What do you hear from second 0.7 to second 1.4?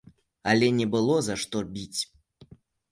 не было за